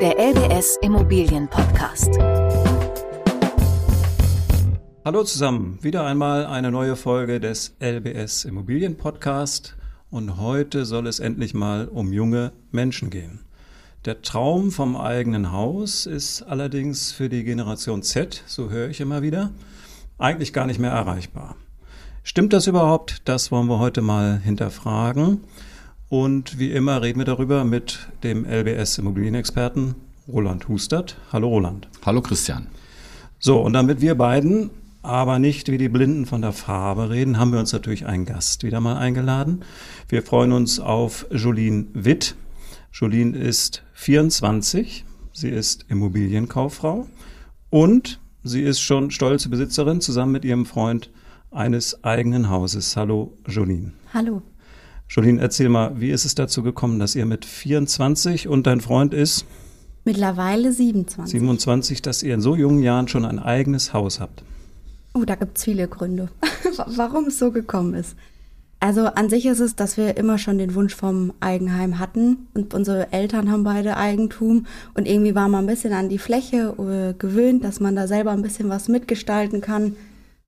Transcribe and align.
der 0.00 0.18
LBS 0.18 0.78
Immobilien 0.80 1.46
Podcast. 1.46 2.18
Hallo 5.04 5.24
zusammen, 5.24 5.78
wieder 5.82 6.06
einmal 6.06 6.46
eine 6.46 6.70
neue 6.70 6.96
Folge 6.96 7.38
des 7.38 7.76
LBS 7.80 8.46
Immobilien 8.46 8.96
Podcast 8.96 9.76
und 10.10 10.38
heute 10.38 10.86
soll 10.86 11.06
es 11.06 11.20
endlich 11.20 11.52
mal 11.52 11.86
um 11.86 12.14
junge 12.14 12.52
Menschen 12.70 13.10
gehen. 13.10 13.40
Der 14.06 14.22
Traum 14.22 14.70
vom 14.70 14.96
eigenen 14.96 15.52
Haus 15.52 16.06
ist 16.06 16.44
allerdings 16.44 17.12
für 17.12 17.28
die 17.28 17.44
Generation 17.44 18.02
Z, 18.02 18.42
so 18.46 18.70
höre 18.70 18.88
ich 18.88 19.02
immer 19.02 19.20
wieder, 19.20 19.50
eigentlich 20.16 20.54
gar 20.54 20.64
nicht 20.64 20.80
mehr 20.80 20.92
erreichbar. 20.92 21.56
Stimmt 22.22 22.54
das 22.54 22.66
überhaupt? 22.66 23.28
Das 23.28 23.52
wollen 23.52 23.68
wir 23.68 23.78
heute 23.78 24.00
mal 24.00 24.38
hinterfragen. 24.38 25.44
Und 26.10 26.58
wie 26.58 26.72
immer 26.72 27.02
reden 27.02 27.20
wir 27.20 27.24
darüber 27.24 27.62
mit 27.62 28.08
dem 28.24 28.44
LBS 28.44 28.98
Immobilienexperten 28.98 29.94
Roland 30.26 30.66
Hustert. 30.66 31.16
Hallo 31.32 31.46
Roland. 31.46 31.88
Hallo 32.04 32.20
Christian. 32.20 32.66
So, 33.38 33.60
und 33.60 33.74
damit 33.74 34.00
wir 34.00 34.16
beiden 34.16 34.70
aber 35.02 35.38
nicht 35.38 35.70
wie 35.70 35.78
die 35.78 35.88
Blinden 35.88 36.26
von 36.26 36.42
der 36.42 36.50
Farbe 36.50 37.10
reden, 37.10 37.38
haben 37.38 37.52
wir 37.52 37.60
uns 37.60 37.72
natürlich 37.72 38.06
einen 38.06 38.26
Gast 38.26 38.64
wieder 38.64 38.80
mal 38.80 38.96
eingeladen. 38.96 39.62
Wir 40.08 40.24
freuen 40.24 40.50
uns 40.50 40.80
auf 40.80 41.26
Jolien 41.30 41.90
Witt. 41.94 42.34
Jolien 42.92 43.34
ist 43.34 43.84
24, 43.92 45.04
sie 45.32 45.48
ist 45.48 45.86
Immobilienkauffrau 45.88 47.06
und 47.70 48.18
sie 48.42 48.62
ist 48.62 48.80
schon 48.80 49.12
stolze 49.12 49.48
Besitzerin 49.48 50.00
zusammen 50.00 50.32
mit 50.32 50.44
ihrem 50.44 50.66
Freund 50.66 51.08
eines 51.52 52.02
eigenen 52.02 52.50
Hauses. 52.50 52.96
Hallo, 52.96 53.38
Jolene. 53.46 53.92
Hallo. 54.12 54.42
Jolene, 55.10 55.40
erzähl 55.40 55.68
mal, 55.68 56.00
wie 56.00 56.10
ist 56.10 56.24
es 56.24 56.36
dazu 56.36 56.62
gekommen, 56.62 57.00
dass 57.00 57.16
ihr 57.16 57.26
mit 57.26 57.44
24 57.44 58.46
und 58.46 58.68
dein 58.68 58.80
Freund 58.80 59.12
ist? 59.12 59.44
Mittlerweile 60.04 60.72
27. 60.72 61.32
27, 61.40 62.00
dass 62.00 62.22
ihr 62.22 62.32
in 62.32 62.40
so 62.40 62.54
jungen 62.54 62.80
Jahren 62.80 63.08
schon 63.08 63.24
ein 63.24 63.40
eigenes 63.40 63.92
Haus 63.92 64.20
habt. 64.20 64.44
Oh, 65.12 65.24
da 65.24 65.34
gibt 65.34 65.58
es 65.58 65.64
viele 65.64 65.88
Gründe, 65.88 66.28
warum 66.94 67.24
es 67.24 67.40
so 67.40 67.50
gekommen 67.50 67.94
ist. 67.94 68.14
Also 68.78 69.06
an 69.06 69.28
sich 69.28 69.46
ist 69.46 69.58
es, 69.58 69.74
dass 69.74 69.96
wir 69.96 70.16
immer 70.16 70.38
schon 70.38 70.58
den 70.58 70.76
Wunsch 70.76 70.94
vom 70.94 71.32
Eigenheim 71.40 71.98
hatten 71.98 72.46
und 72.54 72.72
unsere 72.72 73.12
Eltern 73.12 73.50
haben 73.50 73.64
beide 73.64 73.96
Eigentum 73.96 74.66
und 74.94 75.08
irgendwie 75.08 75.34
war 75.34 75.48
man 75.48 75.64
ein 75.64 75.66
bisschen 75.66 75.92
an 75.92 76.08
die 76.08 76.18
Fläche 76.18 76.76
äh, 76.78 77.18
gewöhnt, 77.18 77.64
dass 77.64 77.80
man 77.80 77.96
da 77.96 78.06
selber 78.06 78.30
ein 78.30 78.42
bisschen 78.42 78.68
was 78.68 78.86
mitgestalten 78.86 79.60
kann 79.60 79.96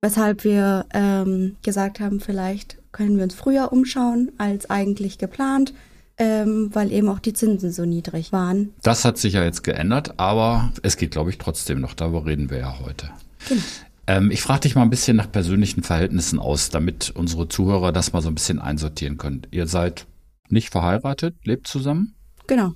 weshalb 0.03 0.43
wir 0.43 0.85
ähm, 0.93 1.57
gesagt 1.63 2.01
haben, 2.01 2.21
vielleicht 2.21 2.82
können 2.93 3.17
wir 3.17 3.25
uns 3.25 3.35
früher 3.35 3.73
umschauen 3.73 4.31
als 4.39 4.71
eigentlich 4.71 5.19
geplant, 5.19 5.75
ähm, 6.19 6.71
weil 6.73 6.93
eben 6.93 7.09
auch 7.09 7.19
die 7.19 7.33
Zinsen 7.33 7.73
so 7.73 7.85
niedrig 7.85 8.33
waren. 8.33 8.73
Das 8.83 9.05
hat 9.05 9.19
sich 9.19 9.33
ja 9.35 9.43
jetzt 9.43 9.65
geändert, 9.65 10.19
aber 10.19 10.73
es 10.83 10.97
geht, 10.97 11.11
glaube 11.11 11.31
ich, 11.31 11.39
trotzdem 11.39 11.81
noch. 11.81 11.95
Darüber 11.95 12.27
reden 12.27 12.51
wir 12.51 12.59
ja 12.59 12.79
heute. 12.81 13.11
Genau. 13.49 13.63
Ähm, 14.07 14.31
ich 14.31 14.43
frage 14.43 14.61
dich 14.61 14.75
mal 14.75 14.83
ein 14.83 14.91
bisschen 14.91 15.17
nach 15.17 15.31
persönlichen 15.31 15.83
Verhältnissen 15.83 16.39
aus, 16.39 16.71
damit 16.71 17.11
unsere 17.11 17.49
Zuhörer 17.49 17.93
das 17.93 18.13
mal 18.13 18.21
so 18.21 18.29
ein 18.29 18.35
bisschen 18.35 18.59
einsortieren 18.59 19.17
können. 19.17 19.43
Ihr 19.51 19.67
seid 19.67 20.07
nicht 20.49 20.71
verheiratet, 20.71 21.37
lebt 21.45 21.67
zusammen? 21.67 22.15
Genau. 22.47 22.73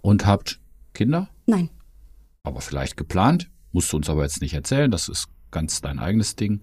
Und 0.00 0.24
habt 0.24 0.60
Kinder? 0.94 1.28
Nein. 1.46 1.68
Aber 2.42 2.60
vielleicht 2.60 2.96
geplant? 2.96 3.50
Musst 3.72 3.92
du 3.92 3.96
uns 3.96 4.08
aber 4.08 4.22
jetzt 4.22 4.40
nicht 4.40 4.54
erzählen, 4.54 4.90
das 4.90 5.08
ist 5.08 5.28
ganz 5.50 5.80
dein 5.80 5.98
eigenes 5.98 6.36
Ding. 6.36 6.60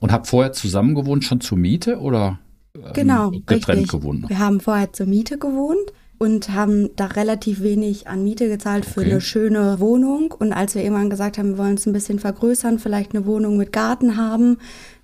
Und 0.00 0.12
habt 0.12 0.26
vorher 0.26 0.52
zusammen 0.52 0.94
gewohnt, 0.94 1.24
schon 1.24 1.40
zur 1.40 1.58
Miete 1.58 1.98
oder 1.98 2.38
ähm, 2.74 2.92
genau, 2.92 3.30
getrennt 3.30 3.68
richtig. 3.68 3.88
gewohnt? 3.88 4.28
Wir 4.28 4.38
haben 4.38 4.60
vorher 4.60 4.92
zur 4.92 5.06
Miete 5.06 5.38
gewohnt 5.38 5.92
und 6.18 6.50
haben 6.50 6.90
da 6.96 7.06
relativ 7.06 7.60
wenig 7.62 8.06
an 8.06 8.22
Miete 8.24 8.48
gezahlt 8.48 8.84
für 8.84 9.00
okay. 9.00 9.10
eine 9.10 9.20
schöne 9.20 9.80
Wohnung. 9.80 10.32
Und 10.32 10.52
als 10.52 10.74
wir 10.74 10.82
irgendwann 10.82 11.10
gesagt 11.10 11.38
haben, 11.38 11.50
wir 11.50 11.58
wollen 11.58 11.74
es 11.74 11.86
ein 11.86 11.92
bisschen 11.92 12.18
vergrößern, 12.18 12.78
vielleicht 12.78 13.14
eine 13.14 13.26
Wohnung 13.26 13.56
mit 13.56 13.72
Garten 13.72 14.16
haben, 14.16 14.58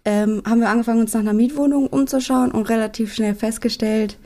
ähm, 0.05 0.43
haben 0.47 0.61
wir 0.61 0.71
angefangen, 0.71 1.01
uns 1.01 1.13
nach 1.13 1.21
einer 1.21 1.33
Mietwohnung 1.33 1.87
umzuschauen 1.87 2.53
und 2.53 2.69
relativ 2.69 3.13
schnell 3.13 3.35
festgestellt, 3.35 4.19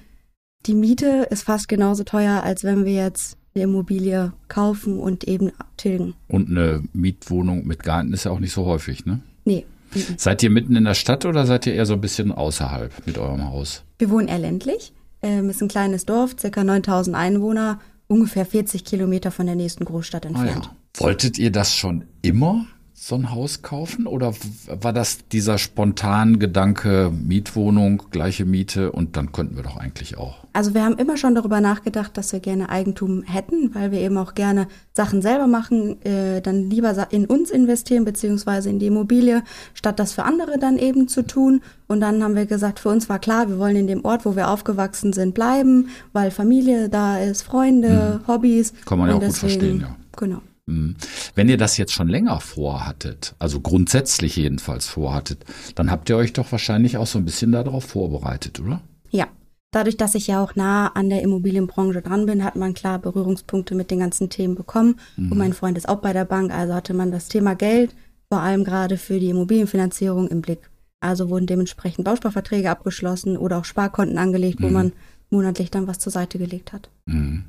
die 0.67 0.75
Miete 0.75 1.27
ist 1.31 1.43
fast 1.43 1.69
genauso 1.69 2.05
teuer, 2.05 2.43
als 2.43 2.65
wenn 2.65 2.85
wir 2.85 2.95
jetzt 2.95 3.37
eine 3.55 3.65
Immobilie 3.65 4.33
kaufen 4.49 4.99
und 4.99 5.25
eben 5.25 5.53
tilgen. 5.77 6.15
Und 6.29 6.51
eine 6.51 6.83
Mietwohnung 6.93 7.67
mit 7.67 7.83
Garten 7.83 8.13
ist 8.13 8.25
ja 8.25 8.33
auch 8.33 8.41
nicht 8.41 8.53
so 8.53 8.65
häufig, 8.65 9.07
ne? 9.07 9.21
Nee. 9.45 9.65
Seid 10.17 10.43
ihr 10.43 10.51
mitten 10.51 10.75
in 10.75 10.85
der 10.85 10.95
Stadt 10.95 11.25
oder 11.25 11.47
seid 11.47 11.67
ihr 11.67 11.75
eher 11.75 11.87
so 11.87 11.95
ein 11.95 12.01
bisschen 12.01 12.33
außerhalb 12.33 13.07
mit 13.07 13.17
eurem 13.17 13.49
Haus? 13.49 13.85
Wir 13.99 14.11
wohnen 14.11 14.27
eher 14.27 14.41
ländlich. 14.41 14.93
Ähm, 15.23 15.49
ist 15.49 15.63
ein 15.63 15.69
kleines 15.69 16.05
Dorf, 16.05 16.35
circa 16.39 16.65
9000 16.65 17.17
Einwohner, 17.17 17.81
ungefähr 18.09 18.45
40 18.45 18.85
Kilometer 18.85 19.31
von 19.31 19.47
der 19.47 19.55
nächsten 19.55 19.85
Großstadt 19.85 20.25
entfernt. 20.25 20.69
Ah 20.69 20.75
ja. 20.75 21.05
Wolltet 21.05 21.39
ihr 21.39 21.53
das 21.53 21.77
schon 21.77 22.05
immer? 22.23 22.67
So 22.97 23.17
ein 23.17 23.33
Haus 23.33 23.63
kaufen? 23.63 24.07
Oder 24.07 24.33
war 24.69 24.93
das 24.93 25.19
dieser 25.31 25.59
spontan 25.59 26.39
Gedanke, 26.39 27.13
Mietwohnung, 27.13 28.05
gleiche 28.13 28.45
Miete 28.45 28.93
und 28.93 29.17
dann 29.17 29.33
könnten 29.33 29.57
wir 29.57 29.65
doch 29.65 29.77
eigentlich 29.77 30.17
auch? 30.17 30.45
Also 30.53 30.75
wir 30.75 30.85
haben 30.85 30.97
immer 30.97 31.17
schon 31.17 31.35
darüber 31.35 31.61
nachgedacht, 31.61 32.17
dass 32.17 32.33
wir 32.33 32.39
gerne 32.39 32.69
Eigentum 32.69 33.25
hätten, 33.25 33.75
weil 33.75 33.91
wir 33.91 33.99
eben 33.99 34.17
auch 34.17 34.35
gerne 34.35 34.69
Sachen 34.93 35.23
selber 35.23 35.49
machen, 35.49 36.01
äh, 36.05 36.41
dann 36.41 36.71
lieber 36.71 36.95
in 37.11 37.27
uns 37.27 37.51
investieren, 37.51 38.05
beziehungsweise 38.05 38.71
in 38.71 38.79
die 38.79 38.87
Immobilie, 38.87 39.43
statt 39.75 39.99
das 39.99 40.13
für 40.13 40.23
andere 40.23 40.59
dann 40.61 40.79
eben 40.79 41.09
zu 41.09 41.27
tun. 41.27 41.63
Und 41.89 42.01
dann 42.01 42.23
haben 42.23 42.37
wir 42.37 42.47
gesagt, 42.47 42.79
für 42.79 42.91
uns 42.91 43.09
war 43.09 43.19
klar, 43.19 43.49
wir 43.49 43.59
wollen 43.59 43.77
in 43.77 43.87
dem 43.89 44.05
Ort, 44.05 44.25
wo 44.25 44.37
wir 44.37 44.49
aufgewachsen 44.49 45.13
sind, 45.13 45.35
bleiben, 45.35 45.89
weil 46.13 46.31
Familie 46.31 46.89
da 46.89 47.19
ist, 47.19 47.43
Freunde, 47.43 48.21
hm. 48.25 48.29
Hobbys. 48.29 48.73
Kann 48.87 48.99
man 49.01 49.11
ja 49.11 49.17
auch 49.17 49.21
gut 49.21 49.35
verstehen, 49.35 49.81
ja. 49.81 49.97
Genau. 50.17 50.41
Mhm. 50.67 50.97
Wenn 51.35 51.49
ihr 51.49 51.57
das 51.57 51.77
jetzt 51.77 51.93
schon 51.93 52.09
länger 52.09 52.41
vorhattet, 52.41 53.35
also 53.39 53.61
grundsätzlich 53.61 54.37
jedenfalls 54.37 54.87
vorhattet, 54.87 55.45
dann 55.75 55.91
habt 55.91 56.09
ihr 56.09 56.17
euch 56.17 56.33
doch 56.33 56.51
wahrscheinlich 56.53 56.97
auch 56.97 57.07
so 57.07 57.19
ein 57.19 57.25
bisschen 57.25 57.53
darauf 57.53 57.85
vorbereitet, 57.85 58.61
oder? 58.61 58.81
Ja. 59.11 59.29
Dadurch, 59.71 59.97
dass 59.97 60.15
ich 60.15 60.29
ja 60.29 60.41
auch 60.41 60.55
nah 60.55 60.87
an 60.95 61.11
der 61.11 61.23
Immobilienbranche 61.23 62.01
dran 62.01 62.27
bin, 62.27 62.45
hat 62.45 62.55
man 62.55 62.75
klar 62.75 63.01
Berührungspunkte 63.01 63.75
mit 63.75 63.91
den 63.91 63.99
ganzen 63.99 64.31
Themen 64.31 64.55
bekommen. 64.55 65.01
Mhm. 65.17 65.33
Und 65.33 65.39
mein 65.39 65.53
Freund 65.53 65.77
ist 65.77 65.89
auch 65.89 65.99
bei 65.99 66.13
der 66.13 66.25
Bank, 66.25 66.53
also 66.53 66.75
hatte 66.75 66.95
man 66.95 67.11
das 67.11 67.27
Thema 67.27 67.57
Geld, 67.57 67.93
vor 68.29 68.41
allem 68.41 68.63
gerade 68.63 68.97
für 68.97 69.19
die 69.19 69.31
Immobilienfinanzierung 69.31 70.29
im 70.29 70.43
Blick. 70.43 70.61
Also 71.01 71.29
wurden 71.29 71.47
dementsprechend 71.47 72.05
Bausparverträge 72.05 72.71
abgeschlossen 72.71 73.37
oder 73.37 73.59
auch 73.59 73.65
Sparkonten 73.65 74.17
angelegt, 74.17 74.61
mhm. 74.61 74.65
wo 74.65 74.69
man 74.71 74.93
monatlich 75.31 75.73
dann 75.73 75.89
was 75.89 75.99
zur 75.99 76.13
Seite 76.13 76.39
gelegt 76.39 76.73
hat. 76.73 76.89
Mhm. 77.07 77.45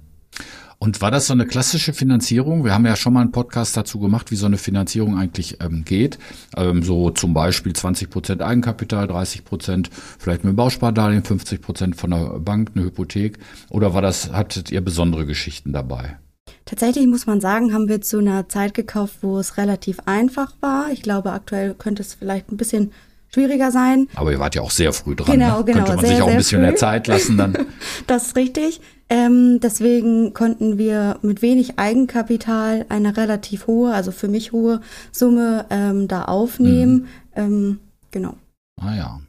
Und 0.77 1.01
war 1.01 1.11
das 1.11 1.27
so 1.27 1.33
eine 1.33 1.45
klassische 1.45 1.93
Finanzierung? 1.93 2.63
Wir 2.63 2.73
haben 2.73 2.85
ja 2.85 2.95
schon 2.95 3.13
mal 3.13 3.21
einen 3.21 3.31
Podcast 3.31 3.75
dazu 3.77 3.99
gemacht, 3.99 4.31
wie 4.31 4.35
so 4.35 4.45
eine 4.45 4.57
Finanzierung 4.57 5.17
eigentlich 5.17 5.57
ähm, 5.61 5.85
geht. 5.85 6.19
Ähm, 6.55 6.83
so 6.83 7.09
zum 7.09 7.33
Beispiel 7.33 7.73
20 7.73 8.09
Prozent 8.09 8.41
Eigenkapital, 8.41 9.07
30 9.07 9.45
Prozent 9.45 9.89
vielleicht 10.19 10.43
mit 10.43 10.53
dem 10.53 10.57
Bauspardarlehen, 10.57 11.23
50 11.23 11.61
Prozent 11.61 11.95
von 11.95 12.11
der 12.11 12.39
Bank, 12.39 12.71
eine 12.75 12.85
Hypothek. 12.85 13.39
Oder 13.69 13.93
war 13.93 14.01
das, 14.01 14.31
hattet 14.31 14.71
ihr 14.71 14.81
besondere 14.81 15.25
Geschichten 15.25 15.73
dabei? 15.73 16.17
Tatsächlich 16.65 17.07
muss 17.07 17.27
man 17.27 17.41
sagen, 17.41 17.73
haben 17.73 17.87
wir 17.87 18.01
zu 18.01 18.17
einer 18.17 18.49
Zeit 18.49 18.73
gekauft, 18.73 19.17
wo 19.21 19.37
es 19.37 19.57
relativ 19.57 19.99
einfach 20.05 20.53
war. 20.61 20.91
Ich 20.91 21.03
glaube, 21.03 21.31
aktuell 21.31 21.75
könnte 21.75 22.01
es 22.01 22.15
vielleicht 22.15 22.51
ein 22.51 22.57
bisschen 22.57 22.91
schwieriger 23.35 23.71
sein. 23.71 24.07
Aber 24.15 24.31
ihr 24.31 24.39
wart 24.39 24.55
ja 24.55 24.61
auch 24.61 24.71
sehr 24.71 24.93
früh 24.93 25.15
dran. 25.15 25.37
Genau, 25.37 25.59
ne? 25.59 25.65
genau. 25.65 25.77
Könnte 25.79 25.95
man 25.95 26.05
sehr, 26.05 26.15
sich 26.15 26.21
auch 26.23 26.27
ein 26.29 26.37
bisschen 26.37 26.59
früh. 26.59 26.67
mehr 26.67 26.75
Zeit 26.75 27.07
lassen 27.07 27.37
dann. 27.37 27.57
das 28.07 28.27
ist 28.27 28.35
richtig. 28.35 28.81
Ähm, 29.09 29.59
deswegen 29.61 30.33
konnten 30.33 30.77
wir 30.77 31.19
mit 31.21 31.41
wenig 31.41 31.77
Eigenkapital 31.77 32.85
eine 32.89 33.17
relativ 33.17 33.67
hohe, 33.67 33.93
also 33.93 34.11
für 34.11 34.27
mich 34.27 34.51
hohe 34.51 34.81
Summe 35.11 35.65
ähm, 35.69 36.07
da 36.07 36.23
aufnehmen. 36.23 36.93
Mhm. 36.95 37.07
Ähm, 37.35 37.79
genau. 38.09 38.35
Ah 38.81 38.93
ja. 38.93 39.21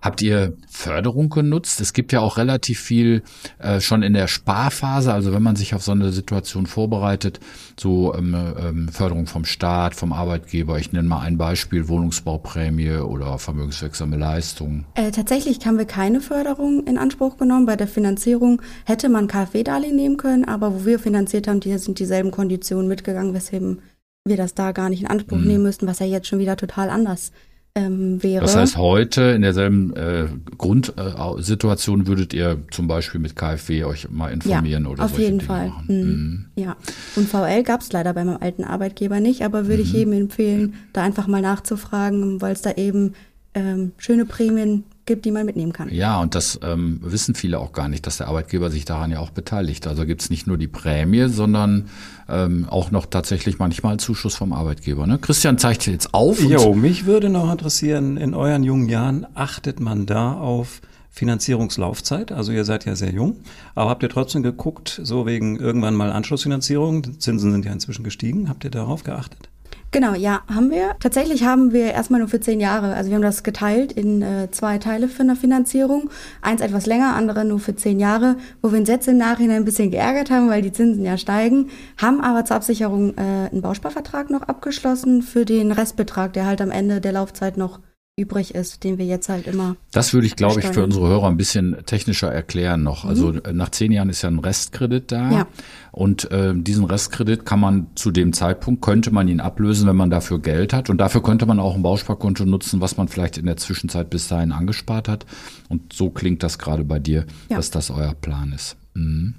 Habt 0.00 0.22
ihr 0.22 0.54
Förderung 0.68 1.28
genutzt? 1.28 1.80
Es 1.80 1.92
gibt 1.92 2.12
ja 2.12 2.20
auch 2.20 2.38
relativ 2.38 2.80
viel 2.80 3.22
äh, 3.58 3.80
schon 3.80 4.02
in 4.02 4.14
der 4.14 4.28
Sparphase, 4.28 5.12
also 5.12 5.32
wenn 5.32 5.42
man 5.42 5.56
sich 5.56 5.74
auf 5.74 5.82
so 5.82 5.92
eine 5.92 6.10
Situation 6.10 6.66
vorbereitet, 6.66 7.38
so 7.78 8.14
ähm, 8.14 8.34
ähm, 8.34 8.88
Förderung 8.88 9.26
vom 9.26 9.44
Staat, 9.44 9.94
vom 9.94 10.12
Arbeitgeber. 10.12 10.78
Ich 10.78 10.92
nenne 10.92 11.08
mal 11.08 11.20
ein 11.20 11.36
Beispiel, 11.36 11.88
Wohnungsbauprämie 11.88 12.96
oder 12.96 13.38
vermögenswirksame 13.38 14.16
Leistungen. 14.16 14.86
Äh, 14.94 15.10
tatsächlich 15.10 15.64
haben 15.66 15.78
wir 15.78 15.86
keine 15.86 16.20
Förderung 16.20 16.86
in 16.86 16.96
Anspruch 16.96 17.36
genommen. 17.36 17.66
Bei 17.66 17.76
der 17.76 17.88
Finanzierung 17.88 18.62
hätte 18.84 19.10
man 19.10 19.28
KfW-Darlehen 19.28 19.96
nehmen 19.96 20.16
können, 20.16 20.46
aber 20.46 20.74
wo 20.74 20.84
wir 20.86 20.98
finanziert 20.98 21.46
haben, 21.46 21.60
die 21.60 21.76
sind 21.76 21.98
dieselben 21.98 22.30
Konditionen 22.30 22.88
mitgegangen, 22.88 23.34
weshalb 23.34 23.78
wir 24.26 24.36
das 24.38 24.54
da 24.54 24.72
gar 24.72 24.88
nicht 24.88 25.02
in 25.02 25.08
Anspruch 25.08 25.38
mhm. 25.38 25.46
nehmen 25.46 25.62
müssten, 25.62 25.86
was 25.86 25.98
ja 25.98 26.06
jetzt 26.06 26.26
schon 26.26 26.38
wieder 26.38 26.56
total 26.56 26.88
anders 26.88 27.24
ist 27.24 27.34
ähm, 27.76 28.22
wäre. 28.22 28.42
Das 28.42 28.56
heißt, 28.56 28.76
heute 28.76 29.22
in 29.22 29.42
derselben 29.42 29.94
äh, 29.96 30.26
Grundsituation 30.56 32.06
würdet 32.06 32.32
ihr 32.32 32.58
zum 32.70 32.86
Beispiel 32.86 33.20
mit 33.20 33.34
KfW 33.34 33.84
euch 33.84 34.08
mal 34.10 34.32
informieren 34.32 34.84
ja, 34.84 34.90
oder 34.90 35.04
auf 35.04 35.18
jeden 35.18 35.38
Dinge 35.38 35.48
Fall. 35.48 35.72
Mhm. 35.88 35.94
Mhm. 35.96 36.44
Ja, 36.54 36.76
und 37.16 37.28
VL 37.28 37.64
gab 37.64 37.80
es 37.80 37.92
leider 37.92 38.14
bei 38.14 38.24
meinem 38.24 38.38
alten 38.40 38.64
Arbeitgeber 38.64 39.18
nicht, 39.18 39.42
aber 39.42 39.66
würde 39.66 39.82
mhm. 39.82 39.88
ich 39.88 39.92
jedem 39.92 40.12
empfehlen, 40.12 40.74
da 40.92 41.02
einfach 41.02 41.26
mal 41.26 41.42
nachzufragen, 41.42 42.40
weil 42.40 42.52
es 42.52 42.62
da 42.62 42.72
eben 42.72 43.14
ähm, 43.54 43.92
schöne 43.98 44.24
Prämien 44.24 44.84
gibt, 45.06 45.24
die 45.24 45.30
man 45.30 45.44
mitnehmen 45.44 45.72
kann. 45.72 45.88
Ja, 45.92 46.20
und 46.20 46.34
das 46.34 46.58
ähm, 46.62 47.00
wissen 47.02 47.34
viele 47.34 47.58
auch 47.58 47.72
gar 47.72 47.88
nicht, 47.88 48.06
dass 48.06 48.18
der 48.18 48.28
Arbeitgeber 48.28 48.70
sich 48.70 48.84
daran 48.84 49.10
ja 49.10 49.18
auch 49.18 49.30
beteiligt. 49.30 49.86
Also 49.86 50.06
gibt's 50.06 50.30
nicht 50.30 50.46
nur 50.46 50.58
die 50.58 50.68
Prämie, 50.68 51.28
sondern 51.28 51.88
ähm, 52.28 52.66
auch 52.68 52.90
noch 52.90 53.06
tatsächlich 53.06 53.58
manchmal 53.58 53.92
einen 53.92 53.98
Zuschuss 53.98 54.34
vom 54.34 54.52
Arbeitgeber. 54.52 55.06
Ne? 55.06 55.18
Christian 55.18 55.58
zeigt 55.58 55.86
jetzt 55.86 56.14
auf. 56.14 56.40
Jo, 56.40 56.74
mich 56.74 57.06
würde 57.06 57.28
noch 57.28 57.50
interessieren, 57.50 58.16
in 58.16 58.34
euren 58.34 58.64
jungen 58.64 58.88
Jahren 58.88 59.26
achtet 59.34 59.80
man 59.80 60.06
da 60.06 60.32
auf 60.34 60.80
Finanzierungslaufzeit? 61.10 62.32
Also 62.32 62.50
ihr 62.50 62.64
seid 62.64 62.86
ja 62.86 62.96
sehr 62.96 63.12
jung, 63.12 63.36
aber 63.76 63.90
habt 63.90 64.02
ihr 64.02 64.08
trotzdem 64.08 64.42
geguckt, 64.42 65.00
so 65.02 65.26
wegen 65.26 65.56
irgendwann 65.60 65.94
mal 65.94 66.10
Anschlussfinanzierung, 66.10 67.20
Zinsen 67.20 67.52
sind 67.52 67.64
ja 67.64 67.72
inzwischen 67.72 68.02
gestiegen, 68.02 68.48
habt 68.48 68.64
ihr 68.64 68.70
darauf 68.70 69.04
geachtet? 69.04 69.48
Genau, 69.94 70.14
ja, 70.14 70.42
haben 70.52 70.72
wir. 70.72 70.96
Tatsächlich 70.98 71.44
haben 71.44 71.72
wir 71.72 71.92
erstmal 71.92 72.18
nur 72.18 72.28
für 72.28 72.40
zehn 72.40 72.58
Jahre. 72.58 72.94
Also 72.94 73.10
wir 73.10 73.14
haben 73.14 73.22
das 73.22 73.44
geteilt 73.44 73.92
in 73.92 74.22
äh, 74.22 74.50
zwei 74.50 74.78
Teile 74.78 75.06
für 75.06 75.22
eine 75.22 75.36
Finanzierung. 75.36 76.10
Eins 76.42 76.62
etwas 76.62 76.86
länger, 76.86 77.14
andere 77.14 77.44
nur 77.44 77.60
für 77.60 77.76
zehn 77.76 78.00
Jahre, 78.00 78.34
wo 78.60 78.72
wir 78.72 78.80
uns 78.80 78.88
jetzt 78.88 79.06
im 79.06 79.18
Nachhinein 79.18 79.58
ein 79.58 79.64
bisschen 79.64 79.92
geärgert 79.92 80.32
haben, 80.32 80.48
weil 80.48 80.62
die 80.62 80.72
Zinsen 80.72 81.04
ja 81.04 81.16
steigen, 81.16 81.70
haben 81.96 82.20
aber 82.20 82.44
zur 82.44 82.56
Absicherung 82.56 83.16
äh, 83.16 83.50
einen 83.52 83.62
Bausparvertrag 83.62 84.30
noch 84.30 84.42
abgeschlossen 84.42 85.22
für 85.22 85.44
den 85.44 85.70
Restbetrag, 85.70 86.32
der 86.32 86.46
halt 86.46 86.60
am 86.60 86.72
Ende 86.72 87.00
der 87.00 87.12
Laufzeit 87.12 87.56
noch 87.56 87.78
übrig 88.16 88.54
ist, 88.54 88.84
den 88.84 88.98
wir 88.98 89.06
jetzt 89.06 89.28
halt 89.28 89.48
immer. 89.48 89.76
Das 89.90 90.14
würde 90.14 90.26
ich, 90.26 90.36
glaube 90.36 90.60
ich, 90.60 90.66
für 90.66 90.84
unsere 90.84 91.08
Hörer 91.08 91.26
ein 91.26 91.36
bisschen 91.36 91.76
technischer 91.84 92.30
erklären 92.30 92.84
noch. 92.84 93.02
Mhm. 93.02 93.10
Also 93.10 93.32
äh, 93.32 93.52
nach 93.52 93.70
zehn 93.70 93.90
Jahren 93.90 94.08
ist 94.08 94.22
ja 94.22 94.30
ein 94.30 94.38
Restkredit 94.38 95.10
da. 95.10 95.30
Ja. 95.32 95.46
Und 95.90 96.30
äh, 96.30 96.54
diesen 96.54 96.84
Restkredit 96.84 97.44
kann 97.44 97.58
man 97.58 97.88
zu 97.96 98.12
dem 98.12 98.32
Zeitpunkt, 98.32 98.82
könnte 98.82 99.10
man 99.10 99.26
ihn 99.26 99.40
ablösen, 99.40 99.88
wenn 99.88 99.96
man 99.96 100.10
dafür 100.10 100.38
Geld 100.38 100.72
hat. 100.72 100.90
Und 100.90 100.98
dafür 100.98 101.22
könnte 101.22 101.46
man 101.46 101.58
auch 101.58 101.74
ein 101.74 101.82
Bausparkonto 101.82 102.44
nutzen, 102.44 102.80
was 102.80 102.96
man 102.96 103.08
vielleicht 103.08 103.36
in 103.36 103.46
der 103.46 103.56
Zwischenzeit 103.56 104.10
bis 104.10 104.28
dahin 104.28 104.52
angespart 104.52 105.08
hat. 105.08 105.26
Und 105.68 105.92
so 105.92 106.10
klingt 106.10 106.44
das 106.44 106.58
gerade 106.58 106.84
bei 106.84 107.00
dir, 107.00 107.26
ja. 107.48 107.56
dass 107.56 107.70
das 107.70 107.90
euer 107.90 108.14
Plan 108.14 108.52
ist. 108.52 108.76
Mhm. 108.94 109.34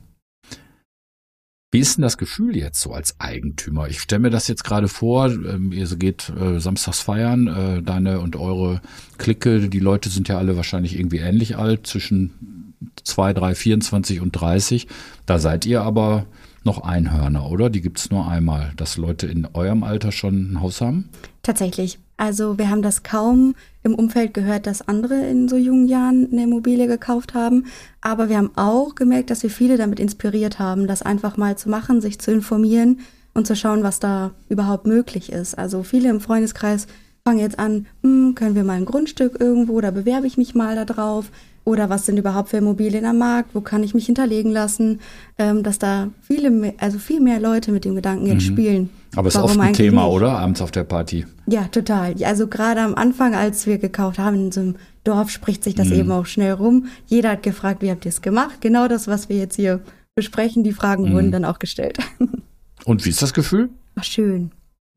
Wie 1.72 1.80
ist 1.80 1.98
denn 1.98 2.04
das 2.04 2.18
Gefühl 2.18 2.56
jetzt 2.56 2.80
so 2.80 2.94
als 2.94 3.20
Eigentümer? 3.20 3.90
Ich 3.90 4.00
stelle 4.00 4.22
mir 4.22 4.30
das 4.30 4.48
jetzt 4.48 4.64
gerade 4.64 4.88
vor, 4.88 5.28
ähm, 5.30 5.72
ihr 5.72 5.88
geht 5.98 6.30
äh, 6.30 6.60
samstags 6.60 7.02
feiern, 7.02 7.48
äh, 7.48 7.84
deine 7.84 8.22
und 8.22 8.36
eure 8.36 8.82
Clique, 9.18 9.68
die 9.68 9.80
Leute 9.80 10.10
sind 10.10 10.28
ja 10.28 10.38
alle 10.38 10.56
wahrscheinlich 10.56 10.98
irgendwie 10.98 11.18
ähnlich 11.18 11.58
alt, 11.58 11.86
zwischen 11.88 12.74
2, 13.04 13.34
3, 13.34 13.56
24 13.56 14.22
und 14.22 14.32
30. 14.32 14.88
Da 15.26 15.40
seid 15.40 15.66
ihr 15.66 15.82
aber 15.82 16.28
noch 16.64 16.82
Einhörner, 16.82 17.50
oder? 17.50 17.70
Die 17.70 17.82
gibt's 17.82 18.10
nur 18.10 18.28
einmal, 18.28 18.72
dass 18.78 18.98
Leute 18.98 19.28
in 19.28 19.46
eurem 19.54 19.84
Alter 19.84 20.12
schon 20.12 20.54
ein 20.54 20.62
Haus 20.62 20.82
haben? 20.82 21.10
Tatsächlich. 21.44 22.00
Also 22.18 22.58
wir 22.58 22.70
haben 22.70 22.82
das 22.82 23.04
kaum 23.04 23.56
im 23.84 23.96
Umfeld 23.96 24.34
gehört, 24.34 24.68
dass 24.68 24.88
andere 24.88 25.28
in 25.28 25.48
so 25.48 25.58
jungen 25.58 25.88
Jahren 25.88 26.30
eine 26.32 26.44
Immobilie 26.44 26.88
gekauft 26.88 27.34
haben. 27.34 27.66
Aber 28.02 28.30
wir 28.30 28.38
haben 28.38 28.52
auch 28.56 28.96
gemerkt, 28.96 29.30
dass 29.30 29.44
wir 29.44 29.50
viele 29.50 29.78
damit 29.78 30.00
inspiriert 30.00 30.60
haben, 30.60 30.88
das 30.88 31.02
einfach 31.02 31.38
mal 31.38 31.58
zu 31.58 31.70
machen, 31.70 32.02
sich 32.02 32.20
zu 32.20 32.32
informieren 32.32 33.00
und 33.34 33.46
zu 33.46 33.56
schauen, 33.56 33.84
was 33.84 34.00
da 34.00 34.32
überhaupt 34.50 34.88
möglich 34.88 35.32
ist. 35.32 35.58
Also 35.58 35.84
viele 35.84 36.10
im 36.10 36.22
Freundeskreis 36.22 36.88
fangen 37.24 37.40
jetzt 37.40 37.60
an, 37.60 37.86
hm, 38.02 38.36
können 38.36 38.56
wir 38.56 38.64
mal 38.64 38.78
ein 38.78 38.86
Grundstück 38.86 39.40
irgendwo, 39.40 39.82
da 39.82 39.92
bewerbe 39.92 40.28
ich 40.28 40.38
mich 40.38 40.56
mal 40.56 40.76
da 40.76 40.86
drauf. 40.86 41.32
Oder 41.64 41.90
was 41.90 42.06
sind 42.06 42.18
überhaupt 42.18 42.50
für 42.50 42.58
Immobilien 42.58 43.06
am 43.06 43.18
Markt? 43.18 43.56
Wo 43.56 43.62
kann 43.62 43.82
ich 43.82 43.96
mich 43.96 44.06
hinterlegen 44.06 44.52
lassen? 44.52 45.00
Ähm, 45.40 45.64
dass 45.64 45.80
da 45.80 46.10
viele, 46.22 46.52
mehr, 46.52 46.76
also 46.78 47.00
viel 47.00 47.20
mehr 47.20 47.40
Leute 47.40 47.72
mit 47.72 47.86
dem 47.86 47.96
Gedanken 47.96 48.28
jetzt 48.28 48.44
mhm. 48.48 48.54
spielen. 48.54 48.90
Aber 49.16 49.28
es 49.28 49.36
ist 49.36 49.42
oft 49.42 49.60
ein 49.60 49.74
Thema, 49.74 50.04
nicht? 50.04 50.14
oder? 50.14 50.40
Abends 50.40 50.62
auf 50.62 50.72
der 50.72 50.84
Party. 50.84 51.26
Ja, 51.48 51.66
total. 51.66 52.16
Also 52.24 52.48
gerade 52.48 52.82
am 52.82 52.96
Anfang, 52.96 53.36
als 53.36 53.66
wir 53.66 53.78
gekauft 53.78 54.20
haben, 54.20 54.36
in 54.36 54.52
so 54.52 54.62
einem 54.62 54.76
Dorf 55.04 55.30
spricht 55.30 55.64
sich 55.64 55.76
das 55.76 55.90
mhm. 55.90 55.96
eben 55.96 56.12
auch 56.12 56.26
schnell 56.26 56.54
rum. 56.54 56.88
Jeder 57.06 57.32
hat 57.32 57.44
gefragt, 57.44 57.82
wie 57.82 57.92
habt 57.92 58.06
ihr 58.06 58.10
es 58.10 58.22
gemacht? 58.22 58.62
Genau 58.62 58.88
das, 58.88 59.08
was 59.08 59.30
wir 59.30 59.38
jetzt 59.38 59.56
hier 59.56 59.82
besprechen. 60.16 60.64
Die 60.64 60.74
Fragen 60.74 61.10
mhm. 61.10 61.14
wurden 61.14 61.32
dann 61.32 61.46
auch 61.46 61.60
gestellt. 61.60 61.98
Und 62.86 63.06
wie 63.06 63.10
ist 63.10 63.22
das 63.22 63.34
Gefühl? 63.34 63.70
Ach, 63.96 64.04
schön. 64.04 64.52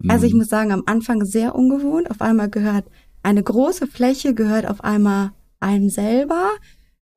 Also 0.06 0.26
ich 0.26 0.32
mhm. 0.32 0.40
muss 0.40 0.48
sagen, 0.48 0.72
am 0.72 0.84
Anfang 0.86 1.24
sehr 1.24 1.54
ungewohnt. 1.54 2.10
Auf 2.10 2.20
einmal 2.20 2.48
gehört 2.48 2.84
eine 3.22 3.42
große 3.42 3.86
Fläche 3.86 4.34
gehört 4.34 4.66
auf 4.66 4.82
einmal 4.84 5.32
einem 5.60 5.90
selber. 5.90 6.50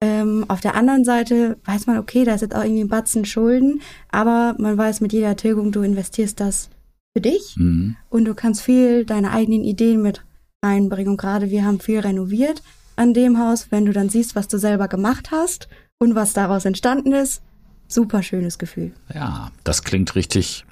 Ähm, 0.04 0.46
auf 0.48 0.62
der 0.62 0.76
anderen 0.76 1.06
Seite 1.06 1.58
weiß 1.66 1.86
man, 1.86 2.00
okay, 2.00 2.26
da 2.26 2.34
ist 2.34 2.42
jetzt 2.42 2.56
auch 2.56 2.64
irgendwie 2.64 2.82
ein 2.82 2.90
Batzen 2.90 3.24
Schulden, 3.24 3.82
aber 4.10 4.56
man 4.58 4.78
weiß 4.78 5.00
mit 5.02 5.14
jeder 5.14 5.36
Tilgung, 5.36 5.72
du 5.72 5.84
investierst 5.84 6.40
das 6.40 6.70
für 7.14 7.22
dich 7.22 7.56
mhm. 7.58 7.96
und 8.10 8.26
du 8.26 8.34
kannst 8.34 8.62
viel 8.62 9.06
deine 9.06 9.32
eigenen 9.32 9.64
Ideen 9.64 10.02
mit 10.02 10.24
einbringen. 10.62 11.12
Und 11.12 11.18
gerade 11.18 11.50
wir 11.50 11.66
haben 11.66 11.80
viel 11.80 12.00
renoviert 12.00 12.62
an 12.96 13.14
dem 13.14 13.40
Haus. 13.40 13.68
Wenn 13.70 13.86
du 13.86 13.94
dann 13.94 14.10
siehst, 14.10 14.36
was 14.36 14.48
du 14.48 14.58
selber 14.58 14.88
gemacht 14.88 15.32
hast 15.32 15.68
und 16.00 16.16
was 16.16 16.34
daraus 16.34 16.66
entstanden 16.66 17.14
ist, 17.14 17.42
super 17.88 18.24
schönes 18.24 18.58
Gefühl. 18.58 18.94
Ja, 19.14 19.52
das 19.64 19.84
klingt 19.84 20.16
richtig 20.16 20.66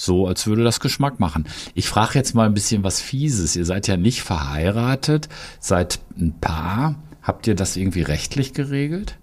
so, 0.00 0.26
als 0.26 0.46
würde 0.46 0.64
das 0.64 0.80
Geschmack 0.80 1.20
machen. 1.20 1.44
Ich 1.74 1.88
frage 1.88 2.14
jetzt 2.14 2.34
mal 2.34 2.46
ein 2.46 2.54
bisschen 2.54 2.82
was 2.82 3.00
Fieses. 3.00 3.54
Ihr 3.56 3.64
seid 3.64 3.86
ja 3.86 3.96
nicht 3.96 4.22
verheiratet, 4.22 5.28
seid 5.60 6.00
ein 6.18 6.38
Paar. 6.40 6.96
Habt 7.22 7.46
ihr 7.46 7.54
das 7.54 7.76
irgendwie 7.76 8.02
rechtlich 8.02 8.52
geregelt? 8.52 9.18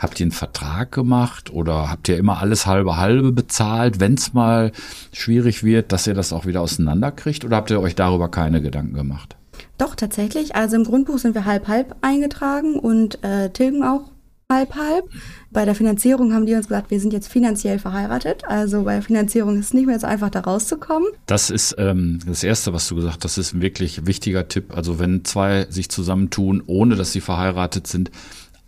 Habt 0.00 0.20
ihr 0.20 0.24
einen 0.24 0.30
Vertrag 0.30 0.92
gemacht 0.92 1.52
oder 1.52 1.90
habt 1.90 2.08
ihr 2.08 2.18
immer 2.18 2.38
alles 2.38 2.66
halbe 2.66 2.98
halbe 2.98 3.32
bezahlt, 3.32 3.98
wenn 3.98 4.14
es 4.14 4.32
mal 4.32 4.70
schwierig 5.12 5.64
wird, 5.64 5.90
dass 5.90 6.06
ihr 6.06 6.14
das 6.14 6.32
auch 6.32 6.46
wieder 6.46 6.60
auseinanderkriegt? 6.60 7.44
Oder 7.44 7.56
habt 7.56 7.72
ihr 7.72 7.80
euch 7.80 7.96
darüber 7.96 8.28
keine 8.28 8.62
Gedanken 8.62 8.94
gemacht? 8.94 9.36
Doch, 9.76 9.96
tatsächlich. 9.96 10.54
Also 10.54 10.76
im 10.76 10.84
Grundbuch 10.84 11.18
sind 11.18 11.34
wir 11.34 11.46
halb 11.46 11.66
halb 11.66 11.96
eingetragen 12.00 12.78
und 12.78 13.24
äh, 13.24 13.50
tilgen 13.50 13.82
auch 13.82 14.12
halb 14.48 14.76
halb. 14.76 15.04
Bei 15.50 15.64
der 15.64 15.74
Finanzierung 15.74 16.32
haben 16.32 16.46
die 16.46 16.54
uns 16.54 16.68
gesagt, 16.68 16.92
wir 16.92 17.00
sind 17.00 17.12
jetzt 17.12 17.26
finanziell 17.26 17.80
verheiratet. 17.80 18.44
Also 18.46 18.84
bei 18.84 19.02
Finanzierung 19.02 19.58
ist 19.58 19.66
es 19.66 19.74
nicht 19.74 19.86
mehr 19.86 19.98
so 19.98 20.06
einfach, 20.06 20.30
da 20.30 20.40
rauszukommen. 20.40 21.08
Das 21.26 21.50
ist 21.50 21.74
ähm, 21.76 22.20
das 22.24 22.44
Erste, 22.44 22.72
was 22.72 22.86
du 22.86 22.94
gesagt 22.94 23.24
hast, 23.24 23.36
das 23.36 23.38
ist 23.38 23.52
ein 23.52 23.62
wirklich 23.62 24.06
wichtiger 24.06 24.46
Tipp. 24.46 24.76
Also 24.76 25.00
wenn 25.00 25.24
zwei 25.24 25.66
sich 25.70 25.88
zusammentun, 25.90 26.62
ohne 26.66 26.94
dass 26.94 27.10
sie 27.10 27.20
verheiratet 27.20 27.88
sind, 27.88 28.12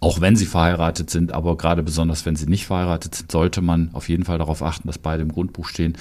auch 0.01 0.23
wenn 0.23 0.35
sie 0.35 0.47
verheiratet 0.47 1.11
sind, 1.11 1.33
aber 1.33 1.59
gerade 1.59 1.83
besonders 1.83 2.25
wenn 2.25 2.35
sie 2.35 2.47
nicht 2.47 2.67
verheiratet 2.67 3.15
sind, 3.15 3.31
sollte 3.31 3.61
man 3.61 3.91
auf 3.93 4.09
jeden 4.09 4.25
Fall 4.25 4.39
darauf 4.39 4.63
achten, 4.63 4.89
dass 4.89 4.97
beide 4.97 5.23
im 5.23 5.31
Grundbuch 5.31 5.69
stehen 5.69 5.97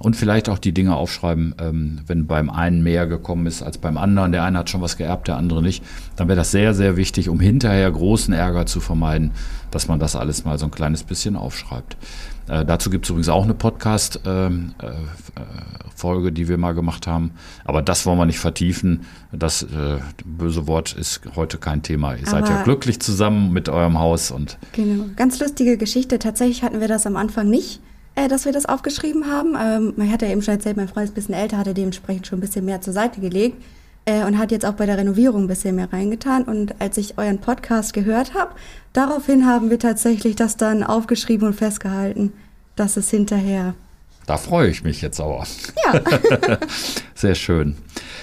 und 0.00 0.16
vielleicht 0.16 0.48
auch 0.48 0.58
die 0.58 0.72
Dinge 0.72 0.96
aufschreiben, 0.96 1.54
ähm, 1.60 2.00
wenn 2.06 2.26
beim 2.26 2.50
einen 2.50 2.82
mehr 2.82 3.06
gekommen 3.06 3.46
ist 3.46 3.62
als 3.62 3.78
beim 3.78 3.96
anderen, 3.96 4.32
der 4.32 4.42
eine 4.42 4.58
hat 4.58 4.70
schon 4.70 4.80
was 4.80 4.96
geerbt, 4.96 5.28
der 5.28 5.36
andere 5.36 5.62
nicht, 5.62 5.84
dann 6.16 6.26
wäre 6.26 6.36
das 6.36 6.50
sehr, 6.50 6.74
sehr 6.74 6.96
wichtig, 6.96 7.28
um 7.28 7.38
hinterher 7.38 7.90
großen 7.90 8.34
Ärger 8.34 8.66
zu 8.66 8.80
vermeiden, 8.80 9.30
dass 9.70 9.86
man 9.86 10.00
das 10.00 10.16
alles 10.16 10.44
mal 10.44 10.58
so 10.58 10.66
ein 10.66 10.72
kleines 10.72 11.04
bisschen 11.04 11.36
aufschreibt. 11.36 11.96
Äh, 12.48 12.64
dazu 12.64 12.90
gibt 12.90 13.06
es 13.06 13.10
übrigens 13.10 13.28
auch 13.28 13.44
eine 13.44 13.54
Podcast-Folge, 13.54 14.48
ähm, 14.48 14.74
äh, 16.26 16.32
die 16.32 16.48
wir 16.48 16.58
mal 16.58 16.74
gemacht 16.74 17.06
haben. 17.06 17.32
Aber 17.64 17.82
das 17.82 18.06
wollen 18.06 18.18
wir 18.18 18.26
nicht 18.26 18.38
vertiefen. 18.38 19.06
Das 19.32 19.62
äh, 19.62 19.98
böse 20.24 20.66
Wort 20.66 20.92
ist 20.92 21.22
heute 21.36 21.58
kein 21.58 21.82
Thema. 21.82 22.14
Ihr 22.14 22.22
Aber 22.22 22.30
seid 22.30 22.48
ja 22.48 22.62
glücklich 22.62 23.00
zusammen 23.00 23.52
mit 23.52 23.68
eurem 23.68 23.98
Haus 23.98 24.30
und. 24.30 24.58
Genau. 24.72 25.06
Ganz 25.16 25.40
lustige 25.40 25.76
Geschichte. 25.76 26.18
Tatsächlich 26.18 26.62
hatten 26.62 26.80
wir 26.80 26.88
das 26.88 27.06
am 27.06 27.16
Anfang 27.16 27.48
nicht. 27.48 27.80
Äh, 28.16 28.28
dass 28.28 28.44
wir 28.44 28.52
das 28.52 28.66
aufgeschrieben 28.66 29.26
haben. 29.26 29.56
Ähm, 29.60 29.94
man 29.96 30.10
hat 30.10 30.22
ja 30.22 30.28
eben 30.28 30.40
schon 30.40 30.54
erzählt, 30.54 30.76
mein 30.76 30.86
Freund 30.86 31.06
ist 31.06 31.12
ein 31.12 31.14
bisschen 31.14 31.34
älter, 31.34 31.58
hatte 31.58 31.74
dementsprechend 31.74 32.28
schon 32.28 32.38
ein 32.38 32.40
bisschen 32.42 32.64
mehr 32.64 32.80
zur 32.80 32.92
Seite 32.92 33.20
gelegt 33.20 33.56
äh, 34.04 34.24
und 34.24 34.38
hat 34.38 34.50
jetzt 34.50 34.66
auch 34.66 34.74
bei 34.74 34.86
der 34.86 34.98
Renovierung 34.98 35.44
ein 35.44 35.48
bisschen 35.48 35.76
mehr 35.76 35.92
reingetan. 35.92 36.44
Und 36.44 36.80
als 36.80 36.96
ich 36.96 37.18
euren 37.18 37.38
Podcast 37.38 37.92
gehört 37.92 38.34
habe, 38.34 38.52
daraufhin 38.92 39.46
haben 39.46 39.70
wir 39.70 39.78
tatsächlich 39.78 40.36
das 40.36 40.56
dann 40.56 40.82
aufgeschrieben 40.82 41.48
und 41.48 41.54
festgehalten, 41.54 42.32
dass 42.76 42.96
es 42.96 43.10
hinterher. 43.10 43.74
Da 44.26 44.36
freue 44.38 44.70
ich 44.70 44.84
mich 44.84 45.02
jetzt 45.02 45.20
aber. 45.20 45.46
Ja. 45.84 46.00
Sehr 47.14 47.34
schön. 47.34 47.76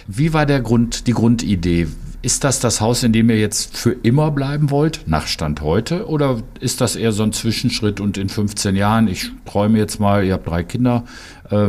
Wie 0.07 0.33
war 0.33 0.45
der 0.45 0.61
Grund, 0.61 1.07
die 1.07 1.13
Grundidee? 1.13 1.87
Ist 2.23 2.43
das 2.43 2.59
das 2.59 2.81
Haus, 2.81 3.01
in 3.01 3.13
dem 3.13 3.29
ihr 3.31 3.39
jetzt 3.39 3.75
für 3.75 3.91
immer 3.91 4.29
bleiben 4.29 4.69
wollt, 4.69 5.01
nach 5.07 5.25
Stand 5.25 5.61
heute? 5.61 6.07
Oder 6.07 6.43
ist 6.59 6.81
das 6.81 6.95
eher 6.95 7.11
so 7.11 7.23
ein 7.23 7.33
Zwischenschritt 7.33 7.99
und 7.99 8.17
in 8.17 8.29
15 8.29 8.75
Jahren, 8.75 9.07
ich 9.07 9.31
träume 9.45 9.79
jetzt 9.79 9.99
mal, 9.99 10.23
ihr 10.23 10.33
habt 10.33 10.47
drei 10.47 10.63
Kinder, 10.63 11.05
äh, 11.49 11.67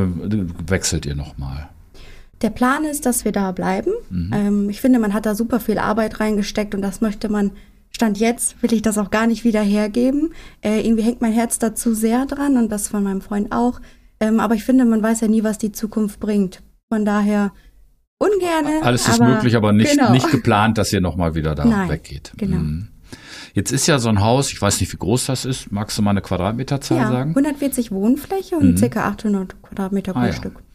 wechselt 0.66 1.06
ihr 1.06 1.14
nochmal? 1.14 1.70
Der 2.42 2.50
Plan 2.50 2.84
ist, 2.84 3.06
dass 3.06 3.24
wir 3.24 3.32
da 3.32 3.52
bleiben. 3.52 3.92
Mhm. 4.10 4.30
Ähm, 4.34 4.70
ich 4.70 4.80
finde, 4.80 4.98
man 4.98 5.14
hat 5.14 5.26
da 5.26 5.34
super 5.34 5.60
viel 5.60 5.78
Arbeit 5.78 6.20
reingesteckt 6.20 6.74
und 6.74 6.82
das 6.82 7.00
möchte 7.00 7.28
man, 7.28 7.52
Stand 7.90 8.18
jetzt, 8.18 8.60
will 8.62 8.72
ich 8.72 8.82
das 8.82 8.98
auch 8.98 9.10
gar 9.10 9.26
nicht 9.26 9.44
wieder 9.44 9.60
hergeben. 9.60 10.32
Äh, 10.62 10.80
irgendwie 10.80 11.04
hängt 11.04 11.20
mein 11.20 11.32
Herz 11.32 11.58
dazu 11.58 11.94
sehr 11.94 12.26
dran 12.26 12.56
und 12.56 12.72
das 12.72 12.88
von 12.88 13.02
meinem 13.02 13.20
Freund 13.20 13.52
auch. 13.52 13.80
Ähm, 14.18 14.40
aber 14.40 14.54
ich 14.54 14.64
finde, 14.64 14.84
man 14.84 15.02
weiß 15.02 15.20
ja 15.20 15.28
nie, 15.28 15.44
was 15.44 15.58
die 15.58 15.72
Zukunft 15.72 16.18
bringt. 16.18 16.62
Von 16.88 17.04
daher 17.04 17.52
ungerne. 18.18 18.82
Alles 18.82 19.06
ist 19.08 19.20
aber, 19.20 19.34
möglich, 19.34 19.56
aber 19.56 19.72
nicht, 19.72 19.92
genau. 19.92 20.12
nicht 20.12 20.30
geplant, 20.30 20.78
dass 20.78 20.92
ihr 20.92 21.00
nochmal 21.00 21.34
wieder 21.34 21.54
da 21.54 21.64
Nein, 21.64 21.90
weggeht. 21.90 22.32
Genau. 22.36 22.58
Mhm. 22.58 22.88
Jetzt 23.54 23.70
ist 23.70 23.86
ja 23.86 23.98
so 23.98 24.08
ein 24.08 24.20
Haus, 24.22 24.50
ich 24.50 24.62
weiß 24.62 24.80
nicht, 24.80 24.92
wie 24.92 24.96
groß 24.96 25.26
das 25.26 25.44
ist. 25.44 25.70
Magst 25.70 25.98
du 25.98 26.02
mal 26.02 26.10
eine 26.10 26.22
Quadratmeterzahl 26.22 26.96
ja, 26.96 27.08
sagen? 27.08 27.30
140 27.30 27.90
Wohnfläche 27.90 28.56
und 28.56 28.80
mhm. 28.80 28.90
ca. 28.90 29.08
800 29.08 29.60
Quadratmeter 29.62 30.12
Grundstück. 30.14 30.54
Ah, 30.56 30.71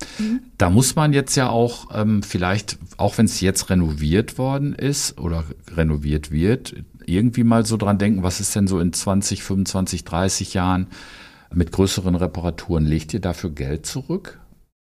Da 0.58 0.70
muss 0.70 0.96
man 0.96 1.14
jetzt 1.14 1.36
ja 1.36 1.50
auch 1.50 1.90
ähm, 1.94 2.24
vielleicht, 2.24 2.78
auch 2.98 3.18
wenn 3.18 3.26
es 3.26 3.42
jetzt 3.42 3.70
renoviert 3.70 4.38
worden 4.38 4.74
ist 4.74 5.20
oder 5.20 5.44
renoviert 5.76 6.32
wird, 6.32 6.76
irgendwie 7.06 7.44
mal 7.44 7.66
so 7.66 7.78
dran 7.78 7.98
denken, 7.98 8.24
was 8.24 8.40
ist 8.40 8.56
denn 8.56 8.68
so 8.68 8.80
in 8.80 8.94
20, 8.94 9.44
25, 9.44 10.04
30 10.04 10.54
Jahren 10.54 10.88
mit 11.54 11.72
größeren 11.72 12.16
Reparaturen? 12.16 12.86
Legt 12.86 13.14
ihr 13.14 13.22
dafür 13.22 13.52
Geld 13.52 13.86
zurück? 13.86 14.40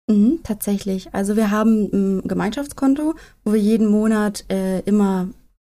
Mhm, 0.09 0.41
tatsächlich. 0.43 1.13
Also 1.15 1.37
wir 1.37 1.51
haben 1.51 1.89
ein 1.93 2.29
Gemeinschaftskonto, 2.29 3.15
wo 3.45 3.53
wir 3.53 3.61
jeden 3.61 3.89
Monat 3.89 4.45
äh, 4.51 4.81
immer 4.81 5.29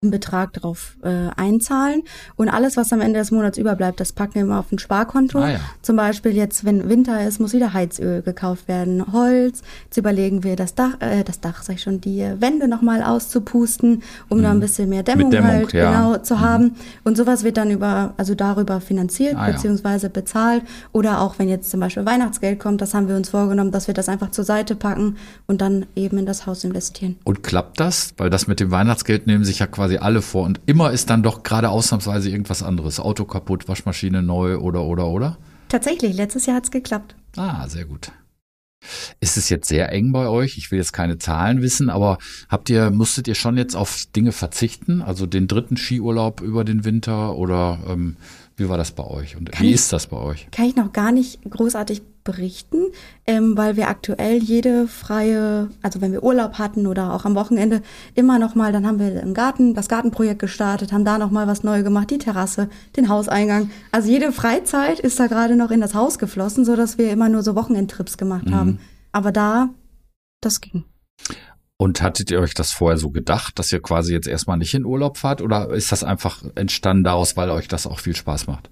Betrag 0.09 0.53
drauf 0.53 0.95
äh, 1.03 1.09
einzahlen 1.35 2.03
und 2.37 2.47
alles, 2.47 2.77
was 2.77 2.93
am 2.93 3.01
Ende 3.01 3.19
des 3.19 3.31
Monats 3.31 3.57
überbleibt, 3.57 3.99
das 3.99 4.13
packen 4.13 4.35
wir 4.35 4.41
immer 4.43 4.59
auf 4.59 4.71
ein 4.71 4.79
Sparkonto. 4.79 5.39
Ah, 5.39 5.51
ja. 5.51 5.59
Zum 5.81 5.97
Beispiel 5.97 6.31
jetzt, 6.33 6.63
wenn 6.63 6.87
Winter 6.87 7.27
ist, 7.27 7.41
muss 7.41 7.51
wieder 7.51 7.73
Heizöl 7.73 8.21
gekauft 8.21 8.69
werden, 8.69 9.11
Holz. 9.11 9.61
Jetzt 9.85 9.97
überlegen 9.97 10.45
wir, 10.45 10.55
das 10.55 10.73
Dach, 10.73 10.91
äh, 11.01 11.25
das 11.25 11.41
Dach, 11.41 11.63
sag 11.63 11.75
ich 11.75 11.81
schon, 11.81 11.99
die 11.99 12.25
Wände 12.39 12.69
nochmal 12.69 13.03
auszupusten, 13.03 14.01
um 14.29 14.41
da 14.41 14.51
ein 14.51 14.61
bisschen 14.61 14.87
mehr 14.87 15.03
Dämmung, 15.03 15.27
Mhm. 15.27 15.31
Dämmung, 15.31 15.49
halt 15.51 15.73
ja. 15.73 15.89
genau 15.91 16.17
zu 16.19 16.39
haben. 16.39 16.75
Und 17.03 17.17
sowas 17.17 17.43
wird 17.43 17.57
dann 17.57 17.69
über, 17.69 18.13
also 18.15 18.35
darüber 18.35 18.79
finanziert 18.79 19.35
Ah, 19.35 19.47
ja. 19.49 19.53
beziehungsweise 19.53 20.09
bezahlt. 20.09 20.63
Oder 20.93 21.19
auch 21.19 21.39
wenn 21.39 21.49
jetzt 21.49 21.69
zum 21.71 21.81
Beispiel 21.81 22.05
Weihnachtsgeld 22.05 22.57
kommt, 22.61 22.79
das 22.79 22.93
haben 22.93 23.09
wir 23.09 23.17
uns 23.17 23.27
vorgenommen, 23.29 23.71
dass 23.71 23.87
wir 23.87 23.93
das 23.93 24.07
einfach 24.07 24.31
zur 24.31 24.45
Seite 24.45 24.75
packen 24.77 25.17
und 25.45 25.59
dann 25.59 25.87
eben 25.97 26.17
in 26.19 26.25
das 26.25 26.45
Haus 26.45 26.63
investieren. 26.63 27.17
Und 27.25 27.43
klappt 27.43 27.81
das? 27.81 28.13
Weil 28.15 28.29
das 28.29 28.47
mit 28.47 28.61
dem 28.61 28.71
Weihnachtsgeld 28.71 29.27
nehmen 29.27 29.43
sich 29.43 29.59
ja 29.59 29.67
quasi 29.67 29.88
alle 29.97 30.21
vor 30.21 30.45
und 30.45 30.61
immer 30.67 30.91
ist 30.91 31.09
dann 31.09 31.23
doch 31.23 31.41
gerade 31.41 31.69
ausnahmsweise 31.69 32.29
irgendwas 32.29 32.61
anderes. 32.61 32.99
Auto 32.99 33.25
kaputt, 33.25 33.67
Waschmaschine 33.67 34.21
neu 34.21 34.57
oder 34.57 34.83
oder 34.83 35.07
oder? 35.07 35.37
Tatsächlich, 35.69 36.15
letztes 36.15 36.45
Jahr 36.45 36.57
hat's 36.57 36.69
geklappt. 36.69 37.15
Ah, 37.35 37.67
sehr 37.67 37.85
gut. 37.85 38.11
Ist 39.19 39.37
es 39.37 39.49
jetzt 39.49 39.67
sehr 39.67 39.91
eng 39.91 40.11
bei 40.11 40.27
euch? 40.27 40.57
Ich 40.57 40.71
will 40.71 40.79
jetzt 40.79 40.93
keine 40.93 41.17
Zahlen 41.17 41.61
wissen, 41.61 41.89
aber 41.89 42.17
habt 42.47 42.69
ihr, 42.69 42.91
musstet 42.91 43.27
ihr 43.27 43.35
schon 43.35 43.57
jetzt 43.57 43.75
auf 43.75 44.05
Dinge 44.15 44.31
verzichten? 44.31 45.01
Also 45.01 45.25
den 45.25 45.47
dritten 45.47 45.75
Skiurlaub 45.75 46.41
über 46.41 46.63
den 46.63 46.85
Winter 46.85 47.35
oder 47.35 47.79
ähm, 47.87 48.15
wie 48.59 48.69
war 48.69 48.77
das 48.77 48.91
bei 48.91 49.03
euch? 49.05 49.35
Und 49.37 49.51
Kann 49.51 49.63
wie 49.65 49.69
ich- 49.69 49.75
ist 49.75 49.91
das 49.93 50.07
bei 50.07 50.17
euch? 50.17 50.47
Kann 50.51 50.65
ich 50.65 50.75
noch 50.75 50.91
gar 50.93 51.11
nicht 51.11 51.39
großartig 51.49 52.01
berichten, 52.23 52.83
ähm, 53.25 53.57
weil 53.57 53.75
wir 53.77 53.87
aktuell 53.87 54.37
jede 54.37 54.87
freie, 54.87 55.69
also 55.81 56.01
wenn 56.01 56.11
wir 56.11 56.21
Urlaub 56.21 56.59
hatten 56.59 56.85
oder 56.85 57.13
auch 57.13 57.25
am 57.25 57.33
Wochenende, 57.33 57.81
immer 58.13 58.37
noch 58.37 58.53
mal, 58.55 58.71
dann 58.71 58.85
haben 58.85 58.99
wir 58.99 59.21
im 59.23 59.33
Garten 59.33 59.73
das 59.73 59.87
Gartenprojekt 59.87 60.39
gestartet, 60.39 60.91
haben 60.91 61.05
da 61.05 61.17
noch 61.17 61.31
mal 61.31 61.47
was 61.47 61.63
neu 61.63 61.81
gemacht, 61.81 62.11
die 62.11 62.17
Terrasse, 62.19 62.69
den 62.97 63.09
Hauseingang. 63.09 63.71
Also 63.91 64.09
jede 64.09 64.31
Freizeit 64.31 64.99
ist 64.99 65.19
da 65.19 65.27
gerade 65.27 65.55
noch 65.55 65.71
in 65.71 65.81
das 65.81 65.95
Haus 65.95 66.19
geflossen, 66.19 66.65
so 66.65 66.75
dass 66.75 66.97
wir 66.97 67.09
immer 67.11 67.29
nur 67.29 67.41
so 67.41 67.55
Wochenendtrips 67.55 68.17
gemacht 68.17 68.45
Mhm. 68.47 68.53
haben. 68.55 68.79
Aber 69.11 69.31
da, 69.31 69.69
das 70.41 70.61
ging. 70.61 70.83
Und 71.81 72.01
hattet 72.01 72.29
ihr 72.29 72.41
euch 72.41 72.53
das 72.53 72.73
vorher 72.73 72.97
so 72.97 73.09
gedacht, 73.09 73.57
dass 73.57 73.71
ihr 73.71 73.81
quasi 73.81 74.11
jetzt 74.11 74.27
erstmal 74.27 74.57
nicht 74.57 74.73
in 74.73 74.83
Urlaub 74.83 75.15
fahrt 75.17 75.41
oder 75.41 75.69
ist 75.69 75.93
das 75.93 76.03
einfach 76.03 76.43
entstanden 76.55 77.05
daraus, 77.05 77.37
weil 77.37 77.49
euch 77.51 77.69
das 77.69 77.87
auch 77.87 77.99
viel 77.99 78.17
Spaß 78.17 78.47
macht? 78.47 78.69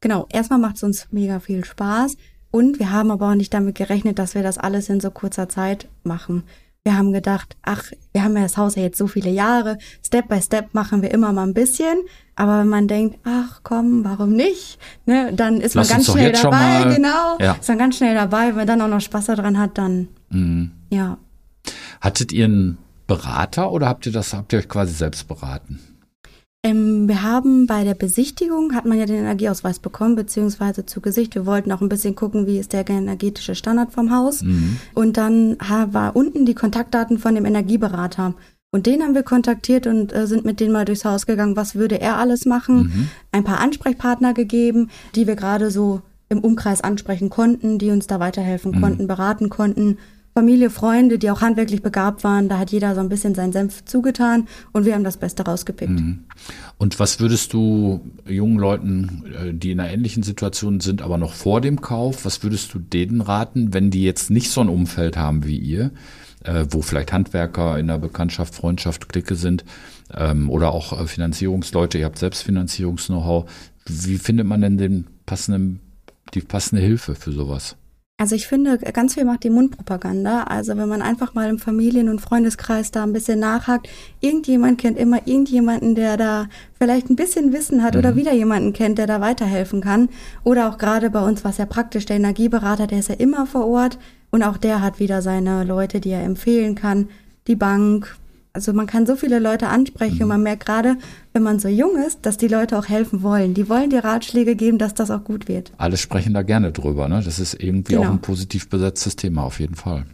Genau, 0.00 0.26
erstmal 0.30 0.60
macht 0.60 0.76
es 0.76 0.84
uns 0.84 1.08
mega 1.10 1.40
viel 1.40 1.64
Spaß 1.64 2.16
und 2.52 2.78
wir 2.78 2.92
haben 2.92 3.10
aber 3.10 3.30
auch 3.30 3.34
nicht 3.34 3.52
damit 3.52 3.74
gerechnet, 3.74 4.20
dass 4.20 4.36
wir 4.36 4.44
das 4.44 4.56
alles 4.56 4.88
in 4.88 5.00
so 5.00 5.10
kurzer 5.10 5.48
Zeit 5.48 5.88
machen. 6.04 6.44
Wir 6.84 6.96
haben 6.96 7.12
gedacht, 7.12 7.56
ach, 7.62 7.90
wir 8.12 8.22
haben 8.22 8.36
ja 8.36 8.42
das 8.44 8.56
Haus 8.56 8.76
ja 8.76 8.82
jetzt 8.82 8.98
so 8.98 9.08
viele 9.08 9.30
Jahre, 9.30 9.78
Step 10.06 10.28
by 10.28 10.40
Step 10.40 10.74
machen 10.74 11.02
wir 11.02 11.10
immer 11.10 11.32
mal 11.32 11.42
ein 11.48 11.54
bisschen, 11.54 11.98
aber 12.36 12.60
wenn 12.60 12.68
man 12.68 12.86
denkt, 12.86 13.18
ach 13.24 13.62
komm, 13.64 14.04
warum 14.04 14.30
nicht, 14.32 14.78
ne, 15.06 15.32
dann 15.34 15.60
ist 15.60 15.74
Lass 15.74 15.88
man 15.88 15.96
ganz 15.98 16.12
schnell 16.12 16.30
dabei, 16.30 16.94
genau, 16.94 17.36
Ja. 17.40 17.54
ist 17.54 17.68
dann 17.68 17.78
ganz 17.78 17.96
schnell 17.96 18.14
dabei, 18.14 18.48
wenn 18.50 18.56
man 18.56 18.66
dann 18.68 18.80
auch 18.82 18.88
noch 18.88 19.00
Spaß 19.00 19.24
daran 19.26 19.58
hat, 19.58 19.76
dann, 19.76 20.06
Mhm. 20.30 20.70
ja. 20.90 21.18
Hattet 22.04 22.32
ihr 22.34 22.44
einen 22.44 22.76
Berater 23.06 23.72
oder 23.72 23.88
habt 23.88 24.04
ihr 24.04 24.12
das, 24.12 24.34
habt 24.34 24.52
ihr 24.52 24.58
euch 24.58 24.68
quasi 24.68 24.92
selbst 24.92 25.26
beraten? 25.26 25.80
Ähm, 26.62 27.08
wir 27.08 27.22
haben 27.22 27.66
bei 27.66 27.82
der 27.82 27.94
Besichtigung, 27.94 28.74
hat 28.74 28.84
man 28.84 28.98
ja 28.98 29.06
den 29.06 29.16
Energieausweis 29.16 29.78
bekommen, 29.78 30.14
beziehungsweise 30.14 30.84
zu 30.84 31.00
Gesicht. 31.00 31.34
Wir 31.34 31.46
wollten 31.46 31.72
auch 31.72 31.80
ein 31.80 31.88
bisschen 31.88 32.14
gucken, 32.14 32.46
wie 32.46 32.58
ist 32.58 32.74
der 32.74 32.86
energetische 32.86 33.54
Standard 33.54 33.90
vom 33.92 34.14
Haus. 34.14 34.42
Mhm. 34.42 34.76
Und 34.92 35.16
dann 35.16 35.56
war 35.60 36.14
unten 36.14 36.44
die 36.44 36.54
Kontaktdaten 36.54 37.18
von 37.18 37.34
dem 37.34 37.46
Energieberater. 37.46 38.34
Und 38.70 38.84
den 38.84 39.02
haben 39.02 39.14
wir 39.14 39.22
kontaktiert 39.22 39.86
und 39.86 40.14
äh, 40.14 40.26
sind 40.26 40.44
mit 40.44 40.60
denen 40.60 40.72
mal 40.72 40.84
durchs 40.84 41.06
Haus 41.06 41.24
gegangen, 41.24 41.56
was 41.56 41.74
würde 41.74 42.02
er 42.02 42.18
alles 42.18 42.44
machen. 42.44 42.76
Mhm. 42.76 43.08
Ein 43.32 43.44
paar 43.44 43.60
Ansprechpartner 43.60 44.34
gegeben, 44.34 44.90
die 45.14 45.26
wir 45.26 45.36
gerade 45.36 45.70
so 45.70 46.02
im 46.28 46.40
Umkreis 46.40 46.82
ansprechen 46.82 47.30
konnten, 47.30 47.78
die 47.78 47.90
uns 47.90 48.06
da 48.06 48.20
weiterhelfen 48.20 48.72
Mhm. 48.72 48.80
konnten, 48.80 49.06
beraten 49.06 49.48
konnten. 49.48 49.98
Familie, 50.34 50.68
Freunde, 50.68 51.20
die 51.20 51.30
auch 51.30 51.42
handwerklich 51.42 51.80
begabt 51.80 52.24
waren, 52.24 52.48
da 52.48 52.58
hat 52.58 52.72
jeder 52.72 52.96
so 52.96 53.00
ein 53.00 53.08
bisschen 53.08 53.36
seinen 53.36 53.52
Senf 53.52 53.84
zugetan 53.84 54.48
und 54.72 54.84
wir 54.84 54.94
haben 54.94 55.04
das 55.04 55.16
Beste 55.16 55.44
rausgepickt. 55.44 55.92
Mhm. 55.92 56.24
Und 56.76 56.98
was 56.98 57.20
würdest 57.20 57.52
du 57.52 58.00
jungen 58.26 58.58
Leuten, 58.58 59.22
äh, 59.32 59.54
die 59.54 59.70
in 59.70 59.78
einer 59.78 59.92
ähnlichen 59.92 60.24
Situation 60.24 60.80
sind, 60.80 61.02
aber 61.02 61.18
noch 61.18 61.34
vor 61.34 61.60
dem 61.60 61.80
Kauf, 61.80 62.24
was 62.24 62.42
würdest 62.42 62.74
du 62.74 62.80
denen 62.80 63.20
raten, 63.20 63.72
wenn 63.72 63.92
die 63.92 64.02
jetzt 64.02 64.28
nicht 64.28 64.50
so 64.50 64.60
ein 64.60 64.68
Umfeld 64.68 65.16
haben 65.16 65.46
wie 65.46 65.56
ihr, 65.56 65.92
äh, 66.42 66.66
wo 66.68 66.82
vielleicht 66.82 67.12
Handwerker 67.12 67.78
in 67.78 67.86
der 67.86 67.98
Bekanntschaft, 67.98 68.56
Freundschaft, 68.56 69.08
Clique 69.08 69.36
sind 69.36 69.64
ähm, 70.12 70.50
oder 70.50 70.72
auch 70.72 71.00
äh, 71.00 71.06
Finanzierungsleute, 71.06 71.98
ihr 71.98 72.06
habt 72.06 72.18
selbst 72.18 72.42
Finanzierungs-Know-how. 72.42 73.48
Wie 73.86 74.18
findet 74.18 74.48
man 74.48 74.62
denn 74.62 74.78
den 74.78 75.06
passenden, 75.26 75.78
die 76.34 76.40
passende 76.40 76.82
Hilfe 76.82 77.14
für 77.14 77.30
sowas? 77.30 77.76
Also 78.24 78.36
ich 78.36 78.46
finde, 78.46 78.78
ganz 78.78 79.12
viel 79.12 79.26
macht 79.26 79.44
die 79.44 79.50
Mundpropaganda. 79.50 80.44
Also 80.44 80.78
wenn 80.78 80.88
man 80.88 81.02
einfach 81.02 81.34
mal 81.34 81.50
im 81.50 81.58
Familien- 81.58 82.08
und 82.08 82.22
Freundeskreis 82.22 82.90
da 82.90 83.02
ein 83.02 83.12
bisschen 83.12 83.38
nachhakt, 83.38 83.86
irgendjemand 84.22 84.78
kennt 84.78 84.96
immer 84.96 85.26
irgendjemanden, 85.26 85.94
der 85.94 86.16
da 86.16 86.46
vielleicht 86.78 87.10
ein 87.10 87.16
bisschen 87.16 87.52
Wissen 87.52 87.82
hat 87.82 87.96
oder 87.96 88.16
wieder 88.16 88.32
jemanden 88.32 88.72
kennt, 88.72 88.96
der 88.96 89.06
da 89.06 89.20
weiterhelfen 89.20 89.82
kann. 89.82 90.08
Oder 90.42 90.70
auch 90.70 90.78
gerade 90.78 91.10
bei 91.10 91.20
uns, 91.20 91.44
was 91.44 91.58
ja 91.58 91.66
praktisch, 91.66 92.06
der 92.06 92.16
Energieberater, 92.16 92.86
der 92.86 93.00
ist 93.00 93.10
ja 93.10 93.16
immer 93.16 93.44
vor 93.44 93.66
Ort 93.66 93.98
und 94.30 94.42
auch 94.42 94.56
der 94.56 94.80
hat 94.80 95.00
wieder 95.00 95.20
seine 95.20 95.62
Leute, 95.62 96.00
die 96.00 96.12
er 96.12 96.24
empfehlen 96.24 96.76
kann. 96.76 97.10
Die 97.46 97.56
Bank. 97.56 98.16
Also 98.56 98.72
man 98.72 98.86
kann 98.86 99.04
so 99.04 99.16
viele 99.16 99.40
Leute 99.40 99.66
ansprechen 99.66 100.22
und 100.22 100.28
man 100.28 100.40
merkt 100.44 100.64
gerade, 100.64 100.96
wenn 101.32 101.42
man 101.42 101.58
so 101.58 101.66
jung 101.66 101.96
ist, 102.06 102.20
dass 102.22 102.36
die 102.36 102.46
Leute 102.46 102.78
auch 102.78 102.88
helfen 102.88 103.24
wollen. 103.24 103.52
Die 103.52 103.68
wollen 103.68 103.90
dir 103.90 104.04
Ratschläge 104.04 104.54
geben, 104.54 104.78
dass 104.78 104.94
das 104.94 105.10
auch 105.10 105.24
gut 105.24 105.48
wird. 105.48 105.72
Alle 105.76 105.96
sprechen 105.96 106.34
da 106.34 106.42
gerne 106.42 106.70
drüber, 106.70 107.08
ne? 107.08 107.20
Das 107.24 107.40
ist 107.40 107.60
irgendwie 107.60 107.94
Genau. 107.94 108.06
auch 108.06 108.12
ein 108.12 108.20
positiv 108.20 108.68
besetztes 108.68 109.16
Thema 109.16 109.42
auf 109.42 109.58
jeden 109.58 109.74
Fall. 109.74 110.06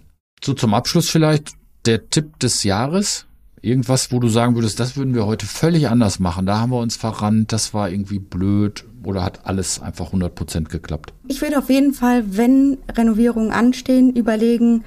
So 0.42 0.54
zum 0.54 0.72
Abschluss 0.72 1.10
vielleicht 1.10 1.52
der 1.84 2.08
Tipp 2.08 2.38
des 2.38 2.64
Jahres. 2.64 3.26
Irgendwas, 3.60 4.10
wo 4.10 4.20
du 4.20 4.28
sagen 4.30 4.54
würdest, 4.54 4.80
das 4.80 4.96
würden 4.96 5.12
wir 5.12 5.26
heute 5.26 5.44
völlig 5.44 5.88
anders 5.90 6.18
machen. 6.18 6.46
Da 6.46 6.60
haben 6.60 6.72
wir 6.72 6.80
uns 6.80 6.96
verrannt, 6.96 7.52
das 7.52 7.74
war 7.74 7.90
irgendwie 7.90 8.20
blöd 8.20 8.86
oder 9.04 9.22
hat 9.22 9.40
alles 9.44 9.82
einfach 9.82 10.06
100 10.06 10.34
Prozent 10.34 10.70
geklappt. 10.70 11.12
Ich 11.28 11.42
würde 11.42 11.58
auf 11.58 11.68
jeden 11.68 11.92
Fall, 11.92 12.24
wenn 12.38 12.78
Renovierungen 12.90 13.50
anstehen, 13.52 14.16
überlegen, 14.16 14.82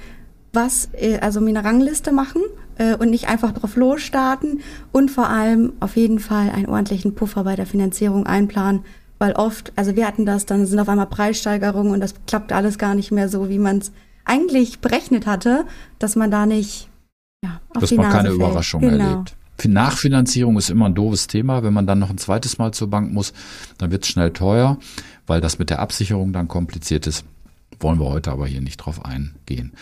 was, 0.54 0.88
äh, 0.94 1.18
also 1.20 1.40
mir 1.40 1.50
eine 1.50 1.64
Rangliste 1.64 2.12
machen 2.12 2.42
äh, 2.78 2.94
und 2.96 3.10
nicht 3.10 3.28
einfach 3.28 3.52
drauf 3.52 3.76
losstarten 3.76 4.60
und 4.92 5.10
vor 5.10 5.28
allem 5.28 5.72
auf 5.80 5.96
jeden 5.96 6.18
Fall 6.18 6.50
einen 6.50 6.66
ordentlichen 6.66 7.14
Puffer 7.14 7.44
bei 7.44 7.56
der 7.56 7.66
Finanzierung 7.66 8.26
einplanen, 8.26 8.84
weil 9.18 9.32
oft, 9.32 9.72
also 9.76 9.96
wir 9.96 10.06
hatten 10.06 10.26
das, 10.26 10.46
dann 10.46 10.66
sind 10.66 10.78
auf 10.78 10.88
einmal 10.88 11.06
Preissteigerungen 11.06 11.92
und 11.92 12.00
das 12.00 12.14
klappt 12.26 12.52
alles 12.52 12.78
gar 12.78 12.94
nicht 12.94 13.12
mehr 13.12 13.28
so, 13.28 13.48
wie 13.48 13.58
man 13.58 13.78
es 13.78 13.92
eigentlich 14.24 14.80
berechnet 14.80 15.26
hatte, 15.26 15.64
dass 15.98 16.16
man 16.16 16.30
da 16.30 16.46
nicht 16.46 16.88
ja, 17.44 17.60
auf 17.74 17.80
dass 17.80 17.90
die 17.90 17.96
man 17.96 18.06
Nase 18.06 18.16
keine 18.16 18.28
fällt. 18.30 18.40
Überraschung 18.40 18.80
genau. 18.80 19.04
erlebt. 19.04 19.36
Nachfinanzierung 19.66 20.58
ist 20.58 20.70
immer 20.70 20.86
ein 20.86 20.94
doofes 20.94 21.26
Thema. 21.26 21.62
Wenn 21.62 21.72
man 21.72 21.86
dann 21.86 21.98
noch 21.98 22.10
ein 22.10 22.18
zweites 22.18 22.58
Mal 22.58 22.72
zur 22.72 22.90
Bank 22.90 23.12
muss, 23.12 23.32
dann 23.78 23.90
wird 23.90 24.04
es 24.04 24.10
schnell 24.10 24.30
teuer, 24.32 24.78
weil 25.26 25.40
das 25.40 25.58
mit 25.58 25.70
der 25.70 25.78
Absicherung 25.78 26.32
dann 26.32 26.48
kompliziert 26.48 27.06
ist. 27.06 27.24
Wollen 27.80 27.98
wir 27.98 28.06
heute 28.06 28.30
aber 28.30 28.46
hier 28.46 28.60
nicht 28.60 28.78
drauf 28.78 29.04
eingehen. 29.04 29.72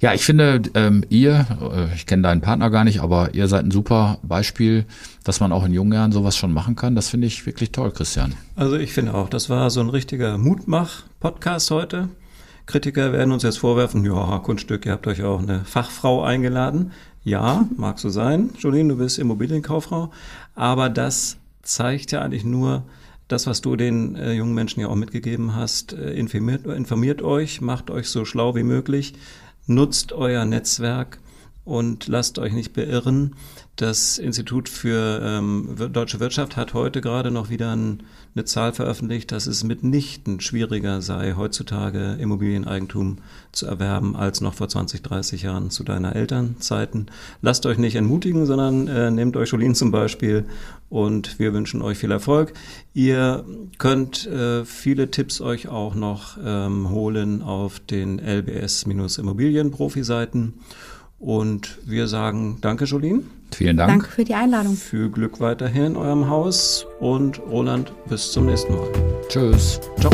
Ja, 0.00 0.14
ich 0.14 0.24
finde, 0.24 0.62
ähm, 0.74 1.04
ihr, 1.08 1.46
äh, 1.60 1.94
ich 1.94 2.06
kenne 2.06 2.22
deinen 2.22 2.40
Partner 2.40 2.70
gar 2.70 2.84
nicht, 2.84 3.00
aber 3.00 3.34
ihr 3.34 3.48
seid 3.48 3.64
ein 3.64 3.70
super 3.70 4.18
Beispiel, 4.22 4.86
dass 5.24 5.40
man 5.40 5.52
auch 5.52 5.64
in 5.64 5.72
jungen 5.72 5.92
Jahren 5.92 6.12
sowas 6.12 6.36
schon 6.36 6.52
machen 6.52 6.76
kann. 6.76 6.94
Das 6.94 7.08
finde 7.08 7.26
ich 7.26 7.44
wirklich 7.46 7.72
toll, 7.72 7.90
Christian. 7.90 8.34
Also 8.56 8.76
ich 8.76 8.92
finde 8.92 9.14
auch, 9.14 9.28
das 9.28 9.50
war 9.50 9.70
so 9.70 9.80
ein 9.80 9.90
richtiger 9.90 10.38
Mutmach-Podcast 10.38 11.70
heute. 11.70 12.08
Kritiker 12.66 13.12
werden 13.12 13.32
uns 13.32 13.42
jetzt 13.42 13.58
vorwerfen, 13.58 14.04
ja, 14.04 14.38
Kunststück, 14.38 14.86
ihr 14.86 14.92
habt 14.92 15.06
euch 15.06 15.22
auch 15.24 15.40
eine 15.40 15.64
Fachfrau 15.64 16.22
eingeladen. 16.22 16.92
Ja, 17.24 17.66
mag 17.76 17.98
so 17.98 18.08
sein. 18.08 18.50
Jolene, 18.58 18.94
du 18.94 18.98
bist 18.98 19.18
Immobilienkauffrau. 19.18 20.10
Aber 20.54 20.88
das 20.88 21.36
zeigt 21.62 22.12
ja 22.12 22.22
eigentlich 22.22 22.44
nur 22.44 22.84
das, 23.32 23.46
was 23.46 23.60
du 23.60 23.76
den 23.76 24.16
äh, 24.16 24.32
jungen 24.32 24.54
Menschen 24.54 24.80
ja 24.80 24.88
auch 24.88 24.96
mitgegeben 24.96 25.54
hast. 25.54 25.92
Äh, 25.92 26.12
informiert, 26.12 26.66
informiert 26.66 27.22
euch, 27.22 27.60
macht 27.60 27.90
euch 27.90 28.08
so 28.08 28.24
schlau 28.24 28.54
wie 28.54 28.62
möglich, 28.62 29.14
nutzt 29.66 30.12
euer 30.12 30.44
Netzwerk 30.44 31.18
und 31.70 32.08
lasst 32.08 32.40
euch 32.40 32.52
nicht 32.52 32.72
beirren. 32.72 33.36
Das 33.76 34.18
Institut 34.18 34.68
für 34.68 35.20
ähm, 35.22 35.76
deutsche 35.92 36.18
Wirtschaft 36.18 36.56
hat 36.56 36.74
heute 36.74 37.00
gerade 37.00 37.30
noch 37.30 37.48
wieder 37.48 37.76
ein, 37.76 38.02
eine 38.34 38.44
Zahl 38.44 38.72
veröffentlicht, 38.72 39.30
dass 39.30 39.46
es 39.46 39.62
mitnichten 39.62 40.40
schwieriger 40.40 41.00
sei, 41.00 41.34
heutzutage 41.36 42.16
Immobilieneigentum 42.18 43.18
zu 43.52 43.66
erwerben 43.66 44.16
als 44.16 44.40
noch 44.40 44.54
vor 44.54 44.68
20, 44.68 45.02
30 45.02 45.42
Jahren 45.42 45.70
zu 45.70 45.84
deiner 45.84 46.16
Elternzeiten. 46.16 47.06
Lasst 47.40 47.66
euch 47.66 47.78
nicht 47.78 47.94
entmutigen, 47.94 48.46
sondern 48.46 48.88
äh, 48.88 49.12
nehmt 49.12 49.36
euch 49.36 49.50
Jolien 49.50 49.76
zum 49.76 49.92
Beispiel 49.92 50.46
und 50.88 51.38
wir 51.38 51.54
wünschen 51.54 51.82
euch 51.82 51.98
viel 51.98 52.10
Erfolg. 52.10 52.52
Ihr 52.94 53.44
könnt 53.78 54.26
äh, 54.26 54.64
viele 54.64 55.12
Tipps 55.12 55.40
euch 55.40 55.68
auch 55.68 55.94
noch 55.94 56.36
ähm, 56.44 56.90
holen 56.90 57.42
auf 57.42 57.78
den 57.78 58.18
LBS-Immobilienprofi-Seiten. 58.18 60.54
Und 61.20 61.78
wir 61.84 62.08
sagen 62.08 62.58
Danke, 62.62 62.86
Jolien. 62.86 63.30
Vielen 63.52 63.76
Dank. 63.76 63.90
Danke 63.90 64.08
für 64.08 64.24
die 64.24 64.34
Einladung. 64.34 64.74
Viel 64.74 65.10
Glück 65.10 65.38
weiterhin 65.40 65.86
in 65.86 65.96
eurem 65.96 66.28
Haus 66.28 66.86
und 66.98 67.38
Roland, 67.40 67.92
bis 68.08 68.32
zum 68.32 68.46
nächsten 68.46 68.74
Mal. 68.74 68.88
Tschüss. 69.28 69.80
Ciao. 70.00 70.10